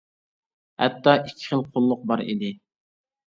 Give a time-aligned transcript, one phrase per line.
[0.83, 2.49] ھەتتا ئىككى خىل قۇللۇق بار ئىدى.